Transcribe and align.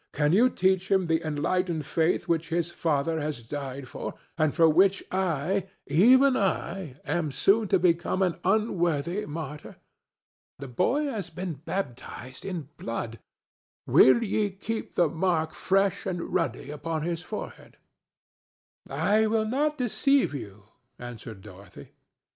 "Can 0.13 0.33
ye 0.33 0.49
teach 0.49 0.89
him 0.89 1.05
the 1.05 1.23
enlightened 1.23 1.85
faith 1.85 2.27
which 2.27 2.49
his 2.49 2.71
father 2.71 3.19
has 3.19 3.43
died 3.43 3.87
for, 3.87 4.15
and 4.35 4.55
for 4.55 4.67
which 4.67 5.03
I—even 5.11 6.35
I—am 6.35 7.31
soon 7.31 7.67
to 7.67 7.77
become 7.77 8.23
an 8.23 8.39
unworthy 8.43 9.27
martyr? 9.27 9.75
The 10.57 10.69
boy 10.69 11.05
has 11.05 11.29
been 11.29 11.53
baptized 11.65 12.45
in 12.45 12.69
blood; 12.77 13.19
will 13.85 14.23
ye 14.23 14.49
keep 14.49 14.95
the 14.95 15.07
mark 15.07 15.53
fresh 15.53 16.07
and 16.07 16.33
ruddy 16.33 16.71
upon 16.71 17.03
his 17.03 17.21
forehead?" 17.21 17.77
"I 18.89 19.27
will 19.27 19.45
not 19.45 19.77
deceive 19.77 20.33
you," 20.33 20.63
answered 20.97 21.41
Dorothy. 21.43 21.89